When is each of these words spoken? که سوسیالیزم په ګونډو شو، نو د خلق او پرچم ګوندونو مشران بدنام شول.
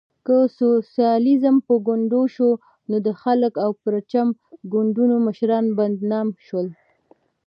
که 0.25 0.35
سوسیالیزم 0.57 1.55
په 1.67 1.73
ګونډو 1.87 2.21
شو، 2.35 2.49
نو 2.89 2.95
د 3.05 3.07
خلق 3.21 3.53
او 3.65 3.71
پرچم 3.83 4.27
ګوندونو 4.73 5.15
مشران 5.27 5.65
بدنام 5.77 6.27
شول. 6.45 6.67